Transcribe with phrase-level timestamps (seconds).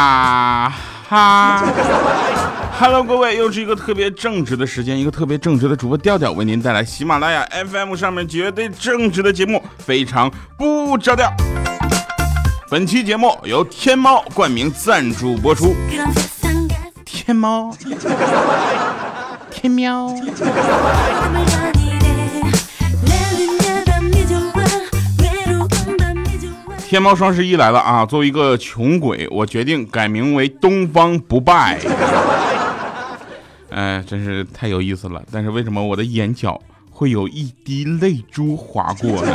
[0.00, 0.72] 啊
[1.10, 1.62] 哈
[2.78, 11.30] ，Hello，各位，又是一个特别正直的时间，一个特别正直的主播调调为您带来喜马拉雅 FM 上面绝对正直的节目，非常不着调。
[12.70, 15.74] 本期节目由天猫冠名赞助播出。
[17.04, 17.70] 天猫，
[19.50, 20.14] 天喵。
[26.90, 28.04] 天猫双十一来了啊！
[28.04, 31.78] 作为一个穷鬼，我决定改名为东方不败。
[33.70, 35.22] 哎，真是太有意思了。
[35.30, 39.32] 但是为什么我的眼角会有一滴泪珠划过呢？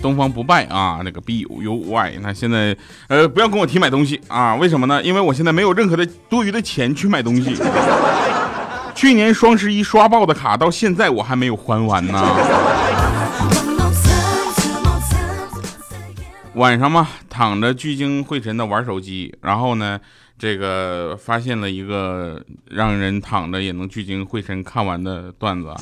[0.00, 2.12] 东方不败啊，那个 B U Y。
[2.22, 2.76] 那现在
[3.08, 4.54] 呃，不要跟我提买东西啊！
[4.54, 5.02] 为什么呢？
[5.02, 7.56] 因为我现在没有任何的多余的钱去买东西。
[8.94, 12.24] 去年双十一刷爆的卡，到现在我还没有还完呢。
[16.54, 19.98] 晚上嘛，躺着聚精会神的玩手机，然后呢，
[20.38, 25.72] 这个发现了一个让人躺着也能聚精会神看完的段子，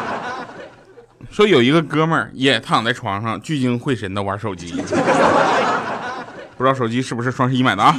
[1.30, 4.72] 说有一个哥们儿也躺在床上聚精会神的玩手机，
[6.56, 7.94] 不知道手机是不是双十一买的啊？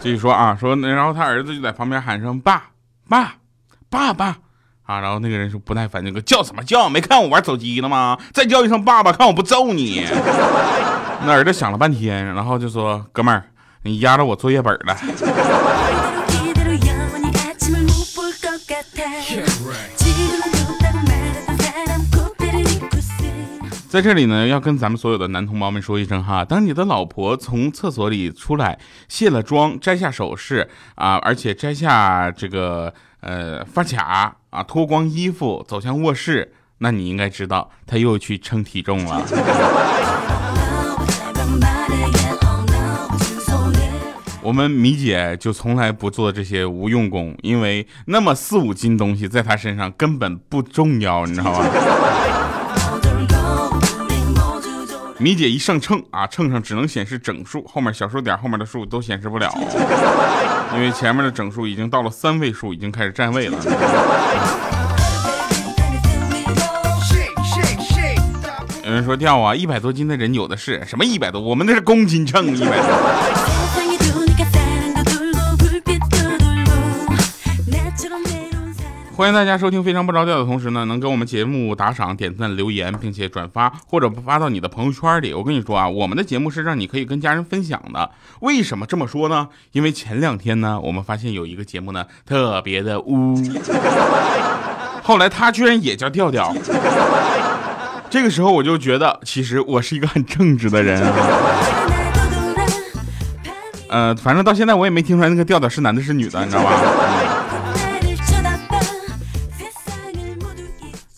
[0.00, 2.70] 继续说啊，说然后他儿子就在旁边喊声爸
[3.08, 3.34] 爸
[3.90, 4.38] 爸爸。
[4.88, 6.88] 啊，然后那个人说不耐烦，那个叫什么叫？
[6.88, 8.16] 没看我玩手机呢吗？
[8.32, 10.06] 再叫一声爸爸，看我不揍你！
[11.26, 13.44] 那儿子想了半天，然后就说：“哥们儿，
[13.82, 14.96] 你压着我作业本了。”
[23.90, 39.22] 在这里呢，要跟咱们所有的男同胞们说一声哈，当你的老婆从厕所里出来，卸了妆，摘下首饰啊，而且摘下这个呃发卡啊，脱光衣服走向卧室，那你应该知道，他又去称体重了。
[44.40, 51.66] 我们米姐就从来不做这些无用功，因为那么四五斤东西在她身上根本不重要，你知道吗？
[55.20, 59.52] 米姐一上秤啊，秤上只能显示整数，后面小数点后面的数都显示不了，
[60.74, 63.58] 因为前面的整数已经到了三位数，已经开始占位了。
[68.84, 71.40] 有人说掉啊，一百多斤的人有的是什么一百多？
[71.40, 73.67] 我们那是公斤秤，一百多。
[79.18, 85.34] 欢迎大家收听《非常不着调》的同时呢，能给我们节目打赏、点赞、留言，并且转发或者发到你的朋友圈里。
[85.34, 88.08] 我跟你说啊，我们的节目是让你可以跟家人分享的。
[88.42, 89.48] 为什么这么说呢？
[89.72, 93.34] 因为前两天呢，我们发现有一个节目呢特别的污，
[95.02, 96.54] 后来他居然也叫调调。
[98.08, 101.12] 这个时候我就觉得，其实我是一个很正直的人啊。
[103.90, 106.70] 呃，反正到现在我也没听出来那个调调是男的是女的，你知道吧？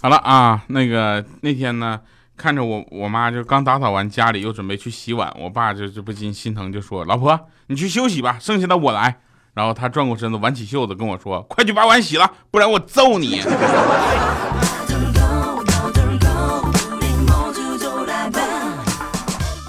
[0.03, 2.01] 好了啊，那个那天呢，
[2.35, 9.21] 看着我我妈就刚打扫完家里，又准备去洗碗，我爸就就不禁心疼，就说：“老婆，你去休息吧，剩下的我来。”
[9.53, 13.43] 然后他转过身子，挽起袖子跟我说：“快去把碗洗了，不然我揍你。”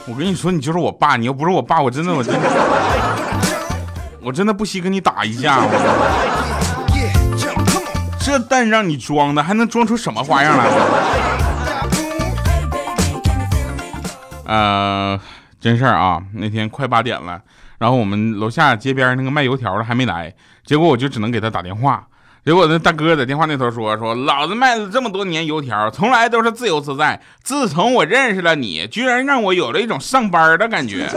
[0.08, 2.40] 我跟你说，你就是我爸，你要不是我爸，我真的我真的
[4.22, 5.60] 我真的不惜跟你打一架。
[8.32, 10.64] 这蛋让你装的，还能装出什么花样来？
[14.46, 15.20] 呃，
[15.60, 17.42] 真事儿啊，那天快八点了，
[17.78, 20.34] 然后我们楼下街边那个卖油条的还没来，
[20.66, 22.08] 结果我就只能给他打电话。
[22.46, 31.10] 结果那大哥在电话那头说：“说老子卖了这么多年油条，从来都是自由自在，自从我认识了你，居然让我有了一种上班的感觉。”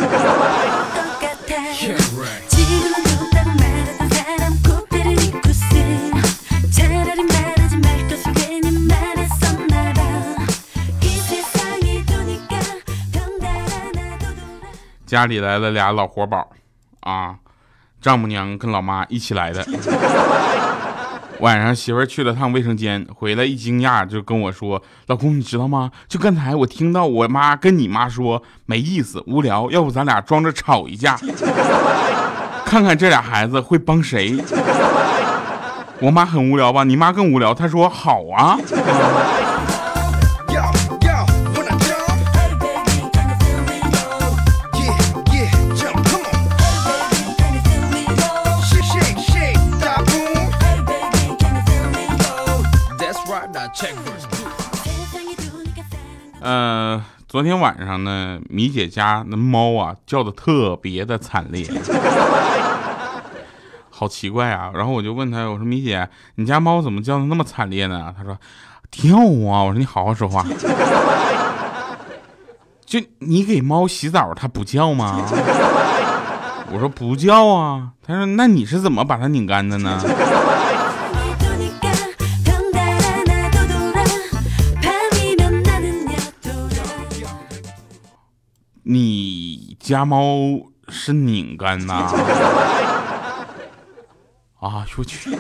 [15.15, 16.51] 家里来了俩老活宝，
[17.03, 17.37] 啊，
[18.03, 19.65] 丈母娘跟老妈一起来的。
[21.39, 25.93] 晚上媳妇去了趟卫生间，回来一惊讶就跟我说：“老公，你知道吗？
[26.09, 31.17] 就刚才我听到我妈跟你妈说没意思、无聊，要不咱俩装着吵一架，
[32.67, 34.37] 看看这俩孩子会帮谁。
[36.03, 36.83] ”我妈很无聊吧？
[36.83, 37.55] 你妈更无聊。
[37.55, 38.59] 她说：“好啊。”
[56.41, 61.67] 呃昨天晚上呢，米姐家那猫啊叫的特别的惨烈，
[63.91, 64.71] 好奇怪啊！
[64.75, 68.15] 然后我就问她，我说米姐，你家猫怎么叫的那么惨烈呢？
[68.17, 68.39] 她说
[68.91, 69.65] 跳啊！
[69.65, 70.45] 我说你好好说话，
[72.87, 75.21] 就你给猫洗澡它不叫吗？
[76.73, 77.91] 我说不叫啊。
[78.07, 80.01] 她说那你是怎么把它拧干的呢？
[88.87, 90.21] 你家猫
[90.89, 91.95] 是拧干呐？
[94.61, 95.31] 啊，我去！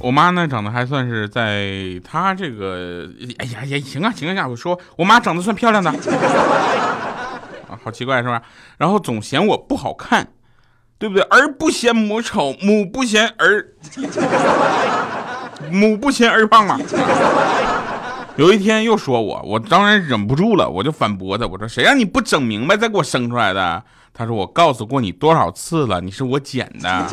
[0.00, 3.08] 我妈呢，长得还算是在她这个，
[3.38, 5.90] 哎呀呀，行啊行啊，我说我妈长得算漂亮的，
[7.70, 8.42] 啊，好奇怪是吧？
[8.76, 10.28] 然后总嫌我不好看。
[11.04, 11.22] 对不对？
[11.24, 13.66] 儿不嫌母丑，母不嫌儿，
[15.70, 16.80] 母不嫌儿胖嘛。
[18.36, 23.82] 有一天又说我，我当然忍不住了，我就反驳他，我说谁让你不整明白再给我生出来的？
[24.14, 27.06] 他说我告诉过你多少次了，你是我捡的。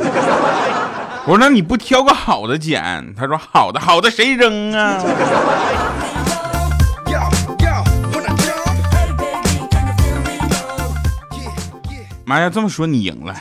[1.26, 3.14] 我说那你不挑个好的捡？
[3.18, 5.04] 他说好的好的谁扔啊？
[12.31, 13.36] 妈呀，这么说你赢了，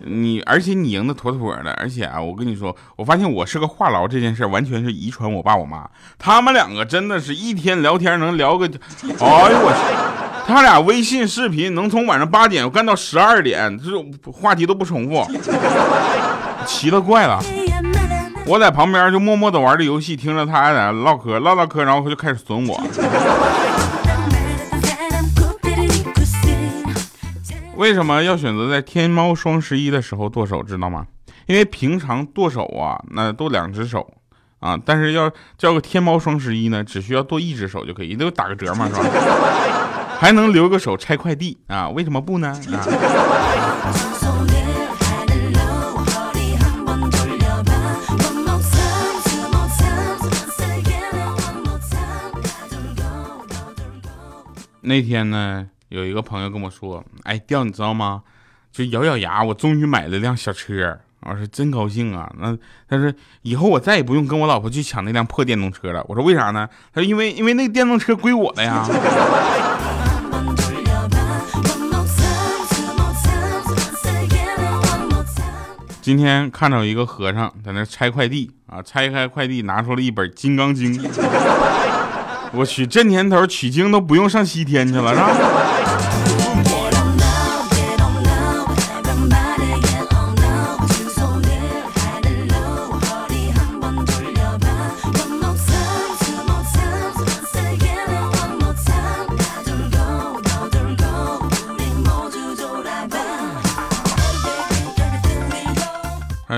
[0.00, 5.88] 你而且你赢的妥妥的，而且啊，我跟你说，我发现我是个话痨这件事完全是遗传我爸我妈，
[6.18, 8.72] 他们两个真的是一天聊天能聊个，哎
[9.06, 15.24] 呦我去，他俩微信视频能从晚上八点干到十二点，这话题都不重复，
[16.66, 17.40] 奇了怪了，
[18.46, 22.82] 我在旁边就默默的玩着游戏，听着他俩唠嗑唠唠嗑，然后他就开始损我。
[27.80, 31.06] 为什么要选择在天猫双十一的时候剁手，知道吗？
[31.46, 34.06] 因为平常剁手啊，那剁两只手
[34.58, 39.00] 啊，但是要叫个天猫双十一呢，只需要剁一只手就可以，都打个折嘛，是吧？
[40.18, 41.88] 还能留个手拆快递啊？
[41.88, 42.48] 为什么不呢？
[42.48, 42.84] 啊？
[54.82, 55.66] 那天呢？
[55.90, 58.22] 有一个朋友跟我说：“哎，调你知道吗？
[58.72, 60.98] 就咬咬牙，我终于买了辆小车。
[61.22, 62.32] 我说真高兴啊！
[62.38, 62.56] 那
[62.88, 66.02] 他说以后我再也不用跟我老婆去抢那辆破电动车了。
[66.08, 66.66] 我说为啥呢？
[66.94, 68.88] 他说因为因为那个电动车归我的呀。
[76.00, 80.94] 今天看到一个和尚在那拆快递啊，拆开快递拿出了一本《金刚经》。
[82.54, 85.30] 我去，这年头取经都不用上西天去了，是吧？”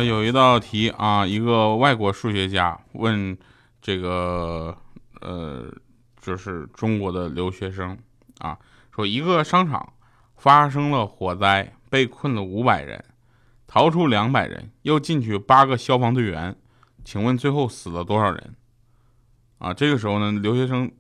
[0.03, 3.37] 有一道题啊，一个外国数学家问
[3.81, 4.77] 这个
[5.21, 5.73] 呃，
[6.21, 7.97] 就是中国的留学生
[8.39, 8.59] 啊，
[8.95, 9.93] 说一个商场
[10.37, 13.05] 发生了火灾，被困了五百人，
[13.67, 16.57] 逃出两百人，又进去八个消防队员，
[17.05, 18.55] 请问最后死了多少人？
[19.59, 20.91] 啊，这个时候呢，留学生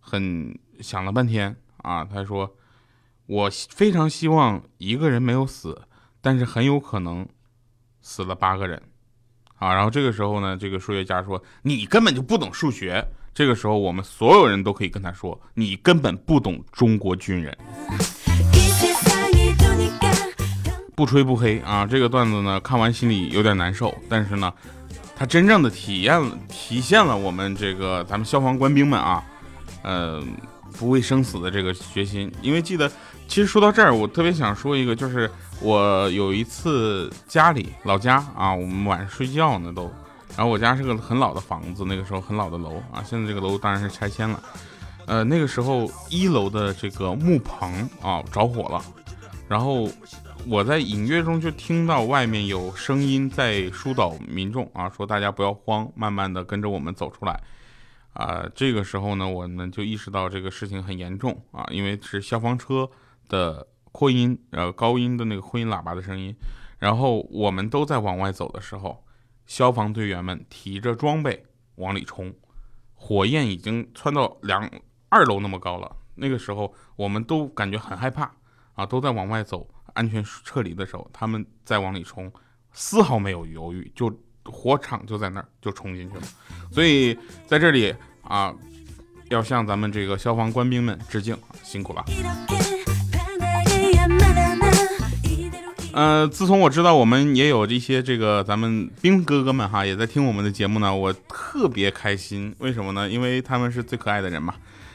[0.00, 2.56] 很想了半天啊，他说
[3.26, 5.82] 我非常希望一个人没有死，
[6.20, 7.28] 但是很有可能。
[8.08, 8.80] 死了八个人，
[9.58, 17.54] 啊，然后这个时候呢，这个数学家说：“你根本就不懂数学。”这个时候，我们所有人都可以跟他说：“你根本不懂中国军人。”
[20.96, 24.50] 不吹不黑啊，这个段子呢，看完心里有点难受，但是呢，
[25.14, 29.22] 它真正的体验了体现了我们这个咱们消防官兵们啊，
[29.82, 30.24] 呃，
[30.78, 32.32] 不畏生死的这个决心。
[32.40, 32.90] 因为记得，
[33.28, 35.30] 其实说到这儿，我特别想说一个，就是。
[35.60, 39.90] 我有一次家里老家啊，我们晚上睡觉呢都，
[40.36, 44.40] 然后我家是个很老的房子，那个时候很老的楼啊，现在这个楼当然是拆迁了。
[45.06, 48.80] 呃，那个时候一楼的这个木棚啊着火了，
[49.48, 49.90] 然后
[50.46, 57.42] 我在隐约中就听到外面有声音在疏导民众啊，说大家不要慌，慢慢的跟着我们走出来。
[58.12, 62.88] 啊，这个时候呢，我们就意识到这个事情很严重啊，因为是消防车
[63.28, 63.66] 的。
[63.90, 66.32] 扩音，呃，高音的那个扩音喇叭的声音，
[66.78, 69.02] 然后我们都在往外走的时候，
[69.44, 71.44] 消防队员们提着装备
[71.76, 72.32] 往里冲，
[72.94, 74.70] 火焰已经窜到两
[75.08, 75.96] 二楼那么高了。
[76.14, 78.30] 那个时候，我们都感觉很害怕
[78.74, 82.30] 啊，都在往外走，安全撤离的时候，他们再往里冲，
[82.72, 86.22] 丝毫没有犹豫，就火场就在那儿，就冲进去了。
[86.70, 87.18] 所以
[87.48, 87.92] 在这里
[88.22, 88.54] 啊，
[89.30, 92.04] 要向咱们这个消防官兵们致敬，辛苦了。
[95.98, 102.54] 呃，自从我知道我们也有一些这个咱们兵哥哥们哈，也在听我们的节目呢，我特别开心。
[102.58, 103.08] 为什么呢？
[103.08, 104.54] 因为他们是最可爱的人嘛，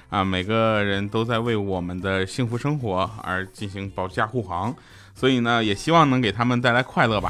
[0.09, 4.73] 啊，每个人都在为我们的幸福生活而进行保驾护航，
[5.13, 7.29] 所以呢，也希望能给他们带来快乐吧。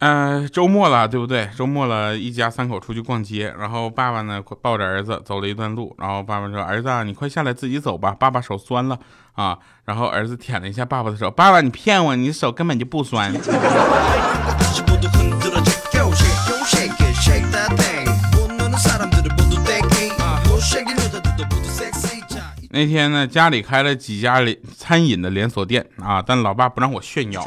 [0.00, 1.50] 呃，周末了，对不对？
[1.54, 8.98] 周末了，一家三口出去逛街，然后爸爸呢抱着儿子走了一段路，然后爸爸说：“儿子，你快下来自己走吧，爸爸手酸了
[9.34, 13.30] 啊。”然后儿子舔了一下爸爸的手，爸爸你骗我，你手根本就不酸。
[22.72, 27.44] 那天呢，家里开了几家连餐饮的连锁店啊，但老爸不让我炫耀。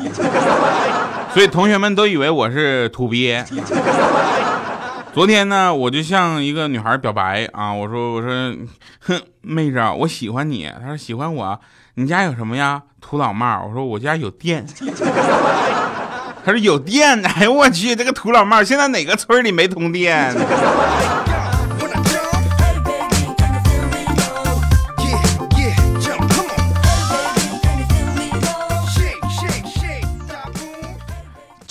[1.34, 3.44] 所以同学们都以为我是土鳖。
[5.14, 8.56] 昨天呢，我就向一个女孩表白啊，我说我说，
[9.00, 10.70] 哼，妹子，我喜欢你。
[10.82, 11.60] 她说喜欢我，
[11.96, 12.82] 你家有什么呀？
[13.00, 13.66] 土老帽。
[13.68, 14.66] 我说我家有电。
[16.44, 17.24] 她说有电？
[17.24, 20.34] 哎呦我去，这个土老帽，现在哪个村里没通电？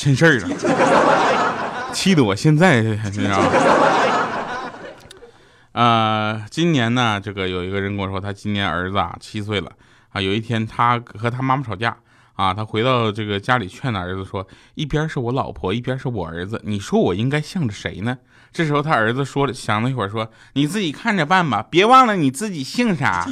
[0.03, 0.49] 真事儿了，
[1.95, 3.49] 气得我现在你知道吗？
[5.71, 9.71] 呃，今年呢，这个有一个人跟我说，他今年儿子啊七岁了
[10.09, 10.21] 啊。
[10.21, 11.97] 有一天他和他妈妈吵架
[12.35, 14.45] 啊，他回到这个家里劝他儿子说，
[14.75, 18.19] 一边是我老婆，一边是我儿子，你说我应该向着谁呢？
[18.53, 23.25] 这时候他儿子说了，想了一会儿说，你自己看着办吧，别忘了你自己姓啥。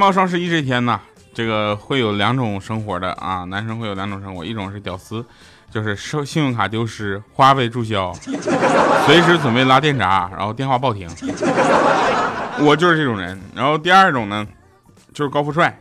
[0.00, 0.98] 猫双十一这天呢，
[1.34, 5.22] 这个会有两种生活的啊，男生会有两种生活，一种是屌丝，
[5.70, 8.10] 就是收信用卡丢失、花呗注销，
[9.04, 11.06] 随时准备拉电闸，然后电话报停。
[12.60, 13.38] 我就是这种人。
[13.54, 14.46] 然后第二种呢，
[15.12, 15.78] 就是高富帅，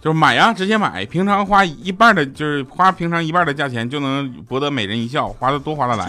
[0.00, 6.08] 就是买呀，直接买，平常花一半的，就是花平常一半的价钱就能博得美人一笑，花的多花的来。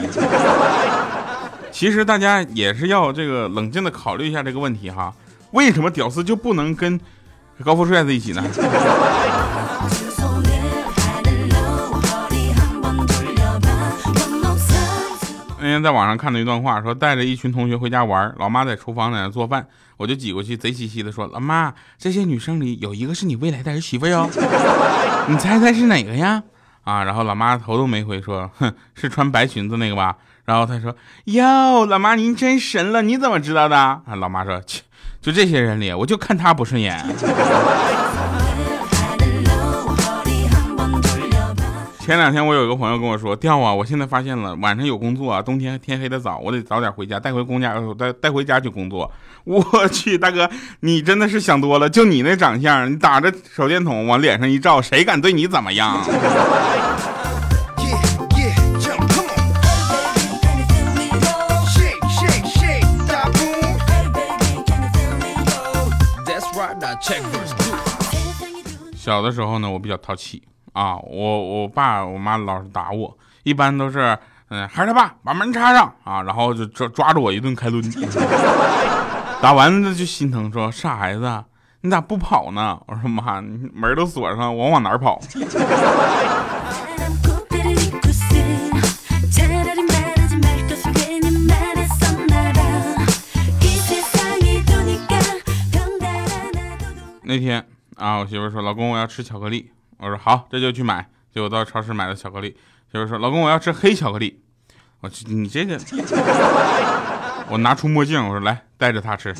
[1.72, 5.12] 其实大家也是要这个冷静的考虑一下这个问题哈，
[5.54, 7.00] 为什么屌丝就不能跟？
[7.64, 8.44] 高富帅在一起呢。
[15.60, 24.30] 那天在网上看到一段话，说带着一群同学回家玩，老妈在厨房在那做饭，我就挤过去，贼兮兮的说：“老妈，这些女生里有一个是你未来的儿媳妇哟，
[25.28, 26.44] 你猜猜是哪个呀？”
[26.88, 30.16] 啊，然后老妈头都没回，说：“哼，是穿白裙子那个吧？”
[30.46, 30.96] 然后他说
[31.28, 34.84] ：“哟，老妈您真神了，你怎么知道的？”啊，老妈说：“切。”
[35.20, 36.98] 就这些人里，我就看他不顺眼。
[42.00, 49.12] 前两天我有一个朋友跟我说：“掉啊，我现在发现了，晚上有工作啊，冬天天黑的早，我得早点回家，带回公家，带带回家去工作。”
[49.72, 50.50] 我去，大哥，
[50.82, 51.90] 你真的是想多了。
[51.90, 56.04] 就你那长相，你打着手电筒往脸上一照，谁敢对你怎么样？
[68.96, 74.18] 小的时候呢，我比较淘气啊，我我爸我妈老是打我，一般都是
[74.50, 77.82] 嗯，孩儿他爸把门插上啊，然后就抓抓着我一顿开抡，
[79.40, 81.44] 打完了就心疼说傻孩子，
[81.82, 82.80] 你咋不跑呢？
[82.88, 83.40] 我说妈，
[83.74, 85.22] 门都锁上，我往哪跑？
[97.24, 97.64] 那天
[97.96, 102.58] 啊，我媳妇说：“老公，我要吃巧克力。”我说：“好，这就去买。”结果到超市买了巧克力。
[102.92, 104.42] 媳妇说：“老公，我要吃黑巧克力。”
[105.02, 105.78] 我去你这个，
[107.50, 109.34] 我拿出墨镜，我说：“来，带着他吃。”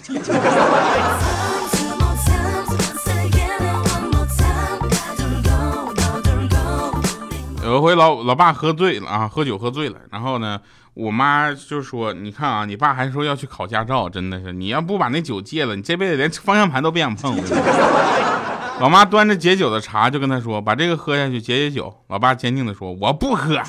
[7.64, 10.58] 有一回，老老爸喝醉了啊，喝酒喝醉了，然后呢，
[10.94, 17.36] 我妈就说：“你看啊，你爸还说要去考驾照，真的是，你要不把那酒戒了，你这辈子连方向盘都别想碰。”
[18.80, 23.60] 老妈端着解酒的茶就跟他说：“把这个喝下去解解酒。”老爸坚定的说：“我不喝。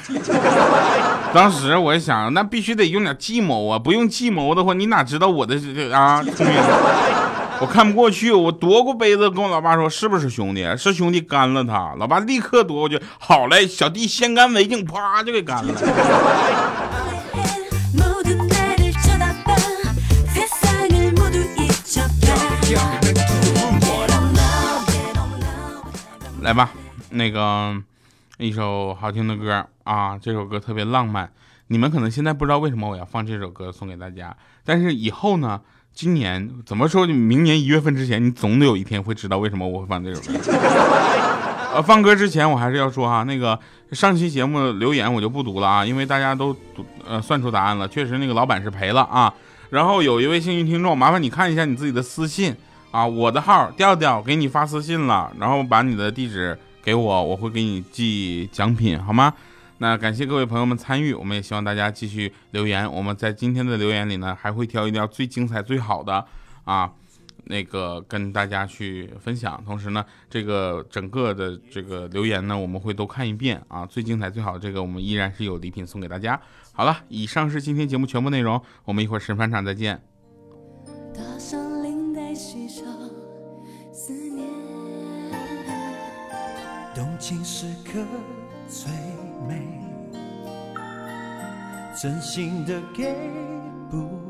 [1.33, 3.79] ”当时我就想，那必须得用点计谋啊！
[3.79, 6.23] 不用计谋的话，你哪知道我的这啊？
[7.61, 10.65] 我看不过去，我夺过杯子跟我老爸说：“是不是兄弟？
[10.77, 15.75] 是兄弟干了他。”老爸立刻夺过去：“好嘞，小弟先干为敬。”啪就给干了。
[26.49, 26.71] 来吧，
[27.11, 27.77] 那个
[28.39, 31.31] 一首好听的歌啊，这首歌特别浪漫。
[31.67, 35.61] 你们可能现在不知道为什么我要放这首歌送给大家，但是以后呢，
[35.93, 37.07] 今年怎么说？
[37.07, 40.39] 明年一月份之前，你总得有一天会知道为什么我会放这首歌。
[41.75, 43.61] 呃，放歌之前我还是要说哈，那个
[43.93, 49.35] 上期节目留言我就不读了啊，因为大家都读呃算出答案了，确实那个老板是赔了啊。
[49.69, 52.57] 然后有一位幸运听众，麻烦你看一下你自己的私信。
[52.91, 59.33] 啊，我的号调调给你发私信了，然后把你的地址给我，我会给你寄奖品，好吗？
[59.81, 62.91] 那感谢各位朋友们参与，我们也希望大家继续留言。
[62.91, 66.25] 我们在今天的留言里呢，还会挑一条最精彩、最好的
[66.65, 66.91] 啊，
[67.45, 69.63] 那个跟大家去分享。
[69.65, 76.41] 同时呢，这个整个的这个留言呢，我们会都看一遍啊，最精彩、最好的这个，我们依然是有礼品送给大家。
[76.73, 80.03] 好了，以上是今天节目全部内容，我们一会儿神返场再见。
[86.99, 88.01] 动情时刻
[88.69, 88.91] 最
[89.47, 89.63] 美，
[91.97, 93.15] 真心的给
[93.89, 94.28] 不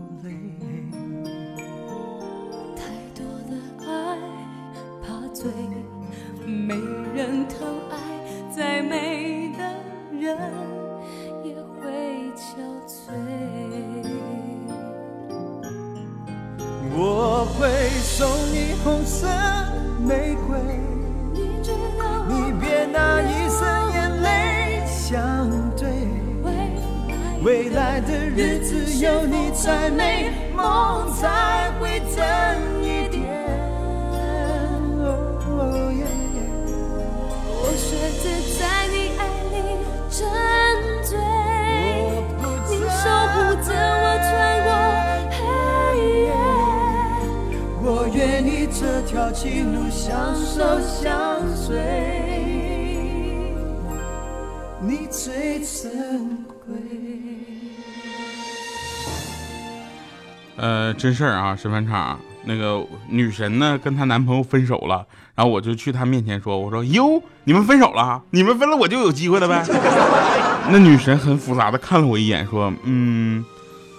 [60.59, 68.21] 呃，真事儿啊，审判场那个女神呢，跟她男朋友分手了，然后我就去她面前说：“我说哟，你们分手了？
[68.31, 69.65] 你们分了，我就有机会了呗。
[70.71, 73.45] ”那女神很复杂的看了我一眼，说：“嗯，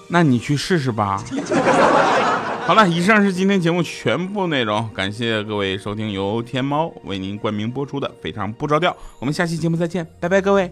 [0.09, 1.23] 那你去试试吧。
[2.67, 10.71] ”好了，以上是今天节目全部内容，感谢各位收听由天猫为您冠名播出的《非常不着调》，我们下期节目再见，拜拜，各位。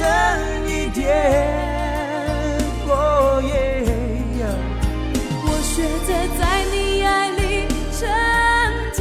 [0.00, 0.08] 才会真
[0.66, 1.04] 一点。
[5.42, 5.72] 我学
[6.06, 6.40] 着在
[6.72, 7.40] 你爱里
[7.92, 8.00] 沉
[8.94, 8.98] 醉，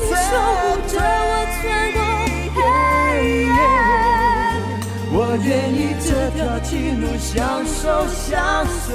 [0.00, 0.28] 你守
[0.58, 1.98] 护着我穿过
[2.56, 2.58] 黑
[3.44, 3.48] 夜。
[5.12, 6.06] 我愿意这
[6.36, 7.78] 条情路相守
[8.08, 8.34] 相
[8.66, 8.94] 随，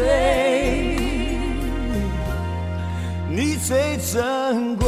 [3.30, 4.86] 你最珍贵。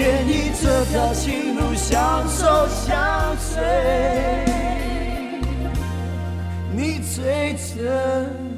[0.00, 3.62] 愿意这条情路相守相随。
[6.74, 8.49] 你最真。